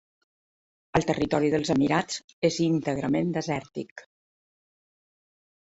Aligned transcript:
El 0.99 1.05
territori 1.09 1.51
dels 1.55 1.73
Emirats 1.75 2.19
és 2.51 2.59
íntegrament 2.69 3.37
desèrtic. 3.37 4.07